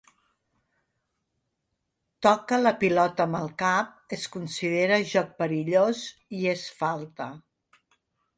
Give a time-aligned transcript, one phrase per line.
[2.27, 6.03] Toca la pilota amb el cap es considera joc perillós
[6.41, 7.31] i és falta.